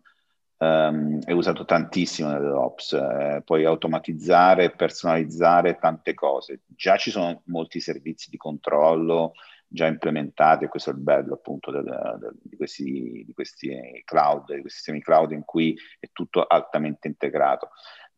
[0.58, 6.62] um, è usato tantissimo nell'Ops, eh, puoi automatizzare, personalizzare tante cose.
[6.68, 9.34] Già ci sono molti servizi di controllo,
[9.68, 14.54] già implementate, e questo è il bello appunto del, del, di, questi, di, questi, cloud,
[14.54, 17.70] di questi sistemi cloud in cui è tutto altamente integrato,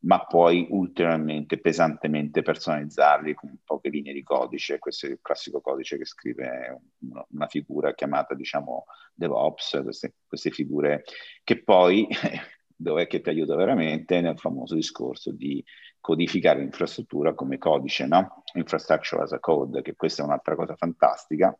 [0.01, 5.97] ma poi ulteriormente, pesantemente personalizzarli con poche linee di codice, questo è il classico codice
[5.97, 6.81] che scrive
[7.29, 11.03] una figura chiamata diciamo DevOps, queste, queste figure
[11.43, 12.07] che poi
[12.73, 15.63] dov'è che ti aiuta veramente nel famoso discorso di
[15.99, 18.43] codificare l'infrastruttura come codice, no?
[18.53, 21.57] Infrastructure as a code, che questa è un'altra cosa fantastica,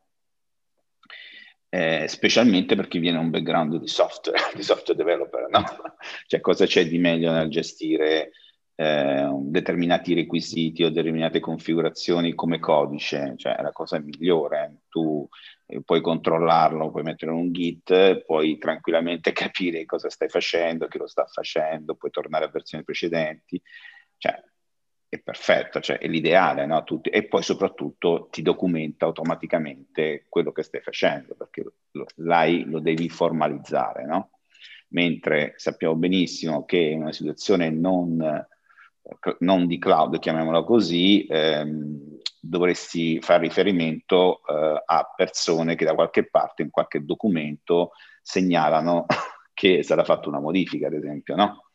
[1.69, 5.63] eh, specialmente per chi viene da un background di software, di software developer, no?
[6.25, 8.31] Cioè cosa c'è di meglio nel gestire
[8.79, 14.83] eh, determinati requisiti o determinate configurazioni come codice, cioè è la cosa migliore.
[14.87, 15.27] Tu
[15.67, 21.07] eh, puoi controllarlo, puoi mettere un git, puoi tranquillamente capire cosa stai facendo, chi lo
[21.07, 23.61] sta facendo, puoi tornare a versioni precedenti,
[24.19, 24.39] cioè
[25.09, 26.83] è perfetto, cioè è l'ideale, no?
[26.83, 32.79] Tutti, e poi soprattutto ti documenta automaticamente quello che stai facendo, perché lo, l'hai, lo
[32.79, 34.29] devi formalizzare, no?
[34.89, 38.47] Mentre sappiamo benissimo che in una situazione non
[39.39, 46.29] non di cloud, chiamiamola così, ehm, dovresti fare riferimento eh, a persone che da qualche
[46.29, 49.05] parte, in qualche documento, segnalano
[49.53, 51.69] che sarà fatta una modifica, ad esempio, no?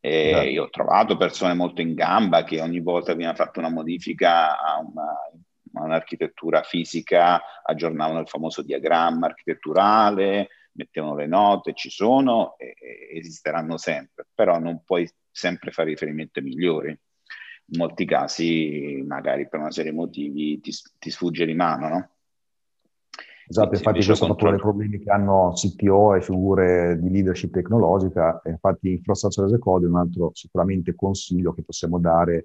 [0.00, 0.48] E esatto.
[0.48, 4.78] Io ho trovato persone molto in gamba che ogni volta viene fatta una modifica a,
[4.78, 5.12] una,
[5.74, 13.18] a un'architettura fisica, aggiornavano il famoso diagramma architetturale, mettevano le note, ci sono e, e
[13.18, 16.88] esisteranno sempre, però non puoi sempre fare riferimento ai migliori.
[17.72, 22.10] In molti casi, magari per una serie di motivi, ti, ti sfugge di mano, no?
[23.50, 28.40] Esatto, infatti questo è uno dei problemi che hanno CTO e figure di leadership tecnologica,
[28.44, 32.44] infatti Infrastructure as a Code è un altro sicuramente consiglio che possiamo dare a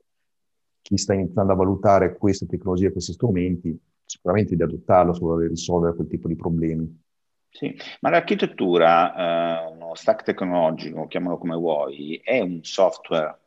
[0.81, 5.93] chi sta iniziando a valutare queste tecnologie, questi strumenti, sicuramente di adottarlo se vuole risolvere
[5.93, 7.03] quel tipo di problemi.
[7.51, 13.37] Sì, ma l'architettura, eh, uno stack tecnologico, chiamalo come vuoi, è un software,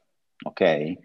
[0.45, 0.61] ok?
[0.61, 0.99] Eh,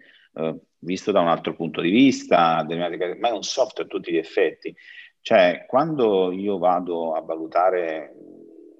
[0.78, 4.74] visto da un altro punto di vista, ma è un software a tutti gli effetti.
[5.24, 8.12] Cioè, quando io vado a valutare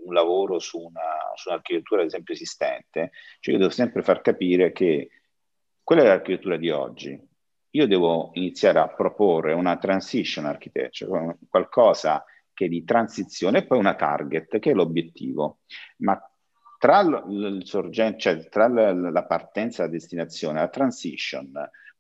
[0.05, 4.71] un lavoro su, una, su un'architettura, ad esempio, esistente, cioè io devo sempre far capire
[4.71, 5.09] che
[5.83, 7.19] quella è l'architettura di oggi.
[7.71, 13.79] Io devo iniziare a proporre una transition architecture, qualcosa che è di transizione e poi
[13.79, 15.61] una target, che è l'obiettivo.
[16.01, 16.21] Ma
[16.79, 21.53] tra, il sorgente, cioè tra la partenza e la destinazione, la transition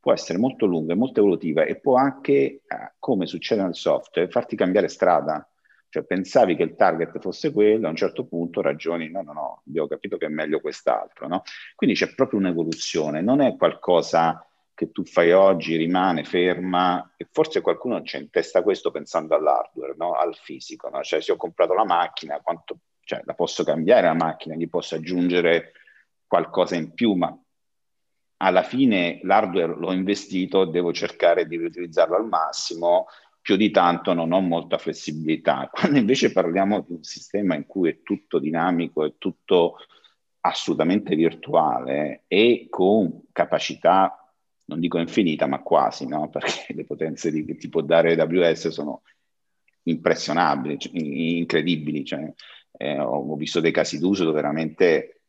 [0.04, 2.60] può essere molto lunga e molto evolutiva e può anche, eh,
[2.98, 5.48] come succede nel software, farti cambiare strada.
[5.88, 9.62] Cioè pensavi che il target fosse quello, a un certo punto ragioni, no, no, no,
[9.66, 11.42] abbiamo capito che è meglio quest'altro, no?
[11.74, 17.62] Quindi c'è proprio un'evoluzione, non è qualcosa che tu fai oggi rimane ferma e forse
[17.62, 20.12] qualcuno c'è in testa questo pensando all'hardware, no?
[20.12, 21.00] al fisico, no?
[21.02, 24.96] cioè se ho comprato la macchina, quanto, cioè, la posso cambiare la macchina, gli posso
[24.96, 25.72] aggiungere
[26.26, 27.34] qualcosa in più, ma
[28.38, 33.06] alla fine l'hardware l'ho investito, devo cercare di riutilizzarlo al massimo,
[33.40, 35.68] più di tanto non ho molta flessibilità.
[35.72, 39.76] Quando invece parliamo di un sistema in cui è tutto dinamico, è tutto
[40.40, 44.18] assolutamente virtuale e con capacità
[44.66, 46.28] non dico infinita, ma quasi, no?
[46.30, 49.02] perché le potenze di, che ti può dare AWS sono
[49.84, 52.04] impressionabili, cioè, incredibili.
[52.04, 52.32] Cioè,
[52.78, 55.20] eh, ho visto dei casi d'uso veramente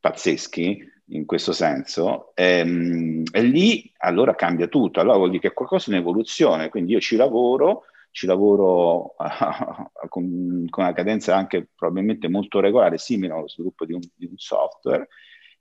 [0.00, 5.54] pazzeschi in questo senso, ehm, e lì allora cambia tutto, allora vuol dire che è
[5.54, 9.14] qualcosa in evoluzione, quindi io ci lavoro, ci lavoro
[10.08, 14.36] con, con, una cadenza anche probabilmente molto regolare, simile allo sviluppo di un, di un
[14.36, 15.08] software,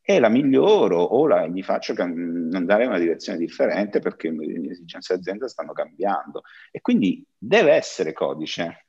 [0.09, 5.11] e la miglioro o la, mi faccio andare in una direzione differente perché le esigenze
[5.11, 6.43] dell'azienda stanno cambiando.
[6.71, 8.86] E quindi deve essere codice.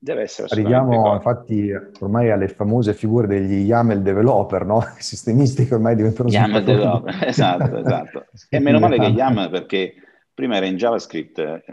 [0.00, 4.80] Deve essere Arriviamo infatti ormai alle famose figure degli YAML developer, no?
[4.98, 6.28] sistemisti che ormai diventano...
[6.28, 8.26] YAML developer, esatto, esatto.
[8.48, 9.94] e meno male che YAML perché
[10.32, 11.64] prima era in JavaScript eh,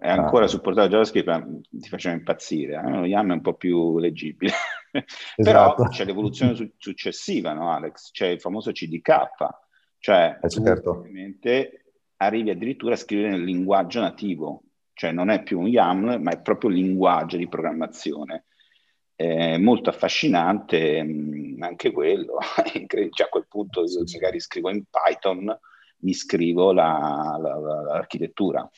[0.00, 0.48] e ancora ah.
[0.48, 2.82] supportato JavaScript, ma ti faceva impazzire.
[2.82, 3.06] Eh?
[3.06, 4.52] YAML è un po' più leggibile.
[5.36, 5.74] Esatto.
[5.74, 8.12] Però c'è l'evoluzione su- successiva, no Alex?
[8.12, 9.26] C'è il famoso CDK,
[9.98, 10.90] cioè eh, certo.
[10.90, 11.84] ovviamente
[12.16, 14.62] arrivi addirittura a scrivere nel linguaggio nativo,
[14.94, 18.46] cioè non è più un YAML, ma è proprio un linguaggio di programmazione.
[19.14, 22.38] È molto affascinante mh, mm, anche quello,
[22.72, 25.56] cioè a quel punto io magari scrivo in Python,
[25.98, 28.68] mi scrivo la, la, la, l'architettura.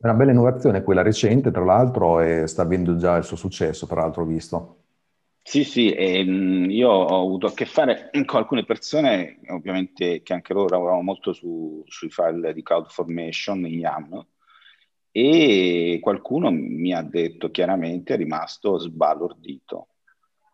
[0.00, 3.86] È una bella innovazione quella recente, tra l'altro, e sta avendo già il suo successo,
[3.86, 4.76] tra l'altro, visto.
[5.42, 10.52] Sì, sì, ehm, io ho avuto a che fare con alcune persone, ovviamente che anche
[10.52, 14.26] loro lavoravano molto su, sui file di CloudFormation in YAM,
[15.20, 19.88] e qualcuno mi ha detto chiaramente, è rimasto sbalordito,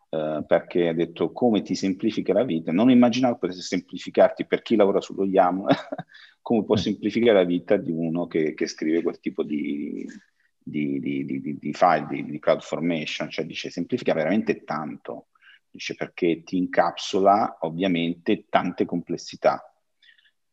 [0.08, 2.72] eh, perché ha detto come ti semplifica la vita.
[2.72, 5.66] Non immaginavo potesse semplificarti per chi lavora sullo YAM,
[6.40, 6.78] come può mm.
[6.78, 10.06] semplificare la vita di uno che, che scrive quel tipo di,
[10.58, 15.26] di, di, di, file, di, di cloud formation, cioè dice semplifica veramente tanto,
[15.68, 19.62] dice perché ti incapsula ovviamente tante complessità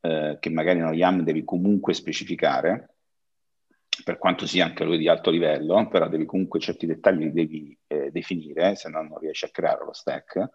[0.01, 2.91] eh, che magari nello YAM devi comunque specificare,
[4.04, 7.78] per quanto sia anche lui di alto livello, però devi comunque certi dettagli li devi
[7.88, 10.50] eh, definire, se no non riesci a creare lo stack.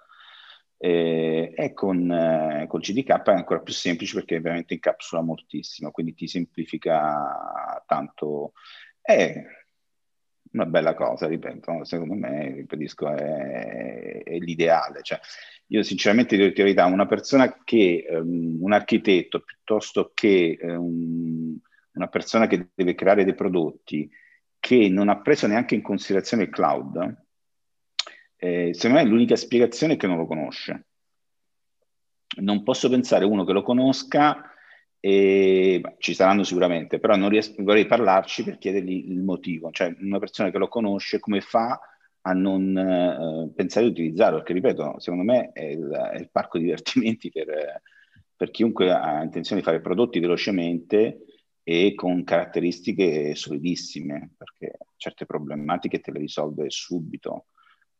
[0.78, 6.12] Eh, e con, eh, col CDK è ancora più semplice perché veramente incapsula moltissimo, quindi
[6.12, 8.52] ti semplifica tanto
[9.00, 9.42] è
[10.52, 15.02] una bella cosa, ripeto, secondo me, ripetisco, è, è l'ideale.
[15.02, 15.20] Cioè,
[15.68, 21.58] io sinceramente dire la verità, una persona che, um, un architetto piuttosto che um,
[21.96, 24.08] una persona che deve creare dei prodotti
[24.58, 27.24] che non ha preso neanche in considerazione il cloud,
[28.36, 30.86] eh, secondo me l'unica spiegazione è che non lo conosce.
[32.38, 34.50] Non posso pensare uno che lo conosca
[35.00, 39.94] e, beh, ci saranno sicuramente, però non riesco, vorrei parlarci per chiedergli il motivo, cioè
[40.00, 41.78] una persona che lo conosce come fa
[42.22, 46.58] a non eh, pensare di utilizzarlo, perché ripeto, secondo me è il, è il parco
[46.58, 47.82] divertimenti per,
[48.34, 51.20] per, chiunque ha intenzione di fare prodotti velocemente
[51.68, 57.46] e con caratteristiche solidissime, perché certe problematiche te le risolve subito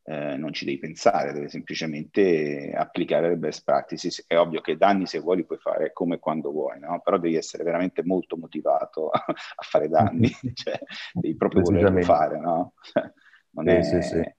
[0.04, 4.24] eh, non ci devi pensare, devi semplicemente applicare le best practices.
[4.28, 7.00] È ovvio che danni se vuoi li puoi fare come quando vuoi, no?
[7.02, 9.24] però devi essere veramente molto motivato a
[9.68, 10.78] fare danni, cioè,
[11.12, 12.38] devi proprio volerlo fare.
[12.38, 12.74] No?
[13.50, 13.82] non è...
[13.82, 14.34] sì, sì, eh,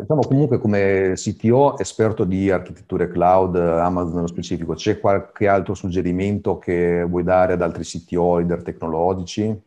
[0.00, 6.58] Diciamo comunque come CTO esperto di architetture cloud, Amazon nello specifico, c'è qualche altro suggerimento
[6.58, 9.62] che vuoi dare ad altri CTO, leader tecnologici?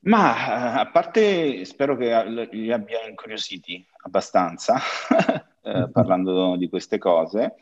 [0.00, 4.76] Ma a parte spero che li abbia incuriositi abbastanza
[5.62, 7.56] eh, parlando di queste cose,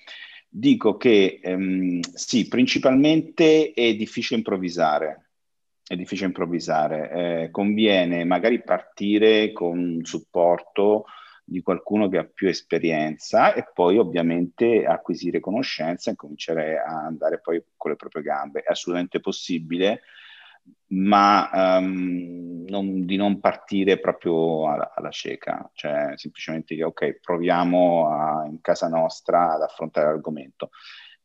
[0.49, 5.24] dico che ehm, sì, principalmente è difficile improvvisare.
[5.87, 7.11] È difficile improvvisare.
[7.11, 11.05] Eh, conviene magari partire con un supporto
[11.45, 17.39] di qualcuno che ha più esperienza e poi ovviamente acquisire conoscenza e cominciare a andare
[17.41, 18.61] poi con le proprie gambe.
[18.63, 20.01] È assolutamente possibile
[20.87, 28.47] ma um, non, di non partire proprio alla, alla, cieca, cioè semplicemente ok, proviamo a,
[28.47, 30.71] in casa nostra ad affrontare l'argomento.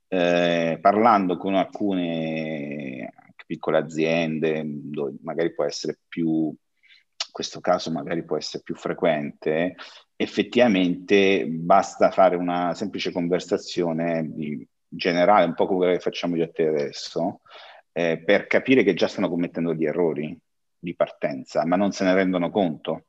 [0.07, 3.13] Eh, parlando con alcune
[3.45, 9.75] piccole aziende, dove magari può essere più, in questo caso magari può essere più frequente,
[10.15, 14.29] effettivamente basta fare una semplice conversazione
[14.87, 17.41] generale, un po' come quella che facciamo io a te adesso,
[17.91, 20.37] eh, per capire che già stanno commettendo gli errori
[20.77, 23.05] di partenza, ma non se ne rendono conto.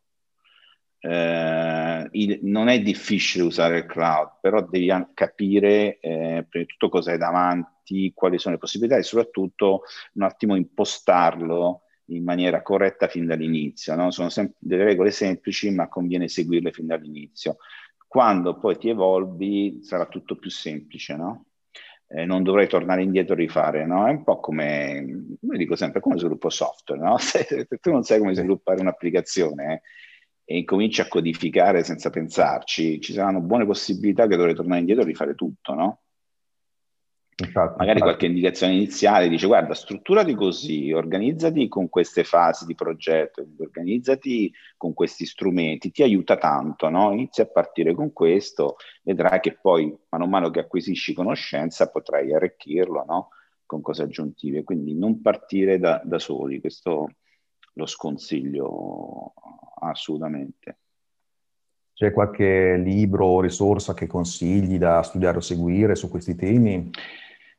[1.02, 6.88] Eh, il, non è difficile usare il cloud, però devi capire eh, prima di tutto
[6.88, 9.82] cosa hai davanti, quali sono le possibilità e soprattutto
[10.14, 13.94] un attimo impostarlo in maniera corretta fin dall'inizio.
[13.94, 14.10] No?
[14.10, 17.56] Sono sem- delle regole semplici, ma conviene seguirle fin dall'inizio.
[18.06, 21.44] Quando poi ti evolvi sarà tutto più semplice, no?
[22.12, 24.06] eh, non dovrei tornare indietro e rifare, no?
[24.06, 27.16] È un po' come, come dico sempre, come sviluppo software, no?
[27.18, 29.80] Se, se tu non sai come sviluppare un'applicazione eh,
[30.50, 35.06] e incominci a codificare senza pensarci, ci saranno buone possibilità che dovrai tornare indietro e
[35.06, 36.00] rifare tutto, no?
[37.36, 38.00] Infatti, magari infatti.
[38.00, 44.92] qualche indicazione iniziale dice guarda strutturati così, organizzati con queste fasi di progetto, organizzati con
[44.92, 47.12] questi strumenti, ti aiuta tanto, no?
[47.12, 48.74] Inizia a partire con questo,
[49.04, 53.28] vedrai che poi mano a mano che acquisisci conoscenza potrai arricchirlo, no?
[53.64, 57.06] Con cose aggiuntive, quindi non partire da, da soli, questo
[57.80, 59.32] lo sconsiglio
[59.80, 60.78] assolutamente.
[61.94, 66.90] C'è qualche libro o risorsa che consigli da studiare o seguire su questi temi?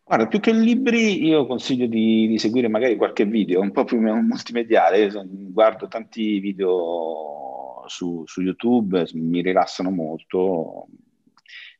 [0.04, 4.00] Guarda, più che libri, io consiglio di, di, seguire magari qualche video un po' più
[4.00, 5.10] multimediale.
[5.52, 10.88] guardo tanti video su, su, YouTube, mi rilassano molto.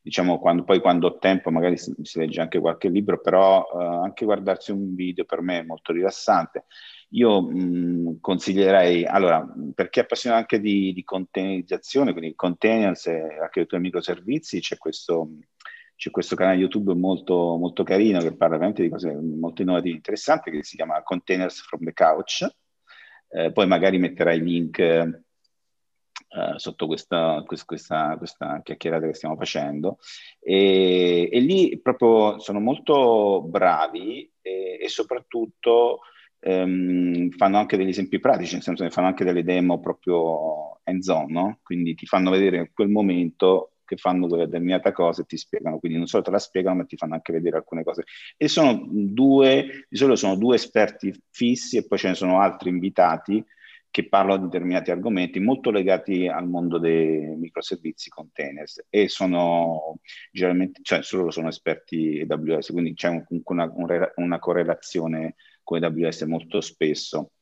[0.04, 3.84] Diciamo, quando, poi quando ho tempo magari si, si legge anche qualche libro, però eh,
[3.84, 6.66] anche guardarsi un video per me è molto rilassante.
[7.10, 9.46] Io mh, consiglierei, allora,
[9.76, 15.30] per chi è appassionato anche di, di containerizzazione, quindi containers e architettura microservizi, c'è questo
[16.02, 19.98] c'è questo canale YouTube molto, molto carino che parla veramente di cose molto innovative e
[19.98, 22.44] interessanti che si chiama Containers from the Couch.
[23.30, 24.80] Eh, poi magari metterai link
[26.34, 29.98] eh, sotto questa, questa, questa, chiacchierata che stiamo facendo.
[30.40, 36.00] E, e, lì proprio sono molto bravi e, e soprattutto
[36.40, 41.32] ehm, fanno anche degli esempi pratici, nel senso che fanno anche delle demo proprio hands-on,
[41.32, 41.60] no?
[41.64, 45.80] quindi ti fanno vedere in quel momento che fanno quella determinata cosa e ti spiegano,
[45.80, 48.06] quindi non solo te la spiegano ma ti fanno anche vedere alcune cose.
[48.38, 52.70] E sono due, di solito sono due esperti fissi e poi ce ne sono altri
[52.70, 53.44] invitati
[53.92, 60.00] che parlano di determinati argomenti molto legati al mondo dei microservizi containers e sono
[60.32, 66.62] generalmente, cioè solo sono esperti AWS, quindi c'è comunque una, una, correlazione con AWS molto
[66.62, 67.34] spesso.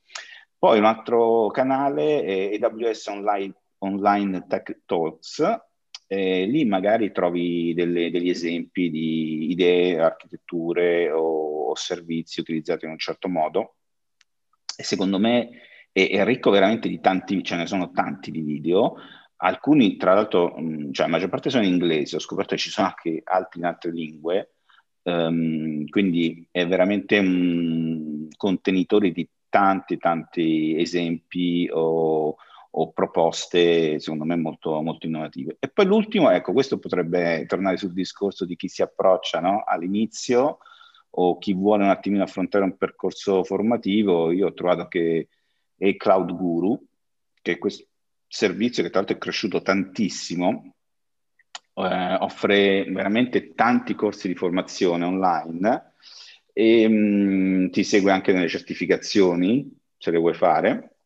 [0.58, 5.40] Poi un altro canale è AWS Online, Online Tech Talks,
[6.08, 12.90] eh, lì magari trovi delle, degli esempi di idee, architetture o, o, servizi utilizzati in
[12.90, 13.76] un certo modo.
[14.76, 18.96] E secondo me è, è, ricco veramente di tanti, ce ne sono tanti di video.
[19.36, 20.54] Alcuni, tra l'altro,
[20.92, 23.66] cioè la maggior parte sono in inglese, ho scoperto che ci sono anche altri in
[23.66, 24.54] altre lingue,
[25.02, 32.36] um, quindi è veramente un contenitore di tanti, tanti esempi o,
[32.70, 35.56] o proposte, secondo me, molto, molto, innovative.
[35.58, 39.62] E poi l'ultimo, ecco, questo potrebbe tornare sul discorso di chi si approccia no?
[39.66, 40.58] all'inizio
[41.12, 44.30] o chi vuole un attimino affrontare un percorso formativo.
[44.30, 45.28] Io ho trovato che
[45.80, 46.78] è Cloud Guru,
[47.40, 47.86] che è questo
[48.26, 50.74] servizio che tra l'altro è cresciuto tantissimo,
[51.74, 55.94] eh, offre veramente tanti corsi di formazione online
[56.52, 60.96] e mh, mm, ti segue anche nelle certificazioni, se le vuoi fare.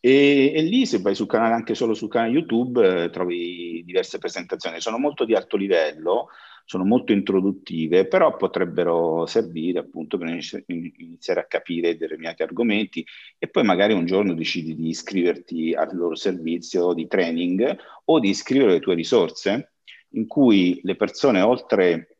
[0.00, 4.18] E, e, lì, se vai sul canale, anche solo sul canale YouTube, eh, trovi diverse
[4.18, 4.80] presentazioni.
[4.80, 6.28] Sono molto di alto livello,
[6.70, 13.04] sono molto introduttive, però potrebbero servire appunto per iniziare a capire determinati argomenti
[13.38, 18.28] e poi magari un giorno decidi di iscriverti al loro servizio di training o di
[18.28, 19.72] iscrivere le tue risorse,
[20.10, 22.18] in cui le persone, oltre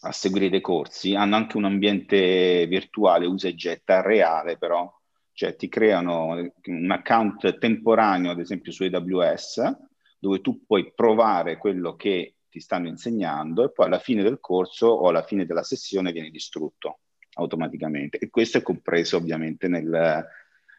[0.00, 4.90] a seguire dei corsi, hanno anche un ambiente virtuale, usa e getta, reale però.
[5.34, 9.76] Cioè ti creano un account temporaneo, ad esempio su AWS,
[10.18, 14.86] dove tu puoi provare quello che ti stanno insegnando e poi alla fine del corso
[14.86, 17.00] o alla fine della sessione viene distrutto
[17.34, 18.16] automaticamente.
[18.16, 20.26] E questo è compreso ovviamente nel,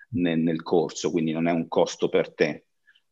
[0.10, 2.66] nel, nel corso, quindi non è un costo per te.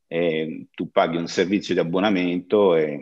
[0.08, 3.00] E tu paghi un servizio di abbonamento e,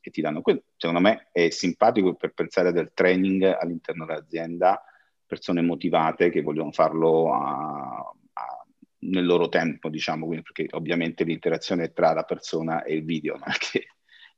[0.00, 0.62] e ti danno quello.
[0.76, 4.82] Secondo me è simpatico per pensare del training all'interno dell'azienda
[5.26, 8.66] persone motivate che vogliono farlo a, a,
[9.00, 13.36] nel loro tempo, diciamo, quindi, perché ovviamente l'interazione è tra la persona e il video,
[13.40, 13.86] non che,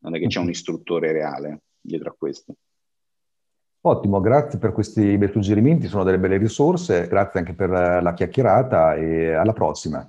[0.05, 2.55] non è che c'è un istruttore reale dietro a questo.
[3.87, 8.95] Ottimo, grazie per questi bei suggerimenti, sono delle belle risorse, grazie anche per la chiacchierata
[8.95, 10.09] e alla prossima.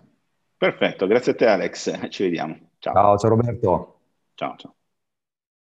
[0.57, 2.57] Perfetto, grazie a te Alex, ci vediamo.
[2.77, 3.99] Ciao, ciao, ciao Roberto.
[4.35, 4.74] Ciao, ciao.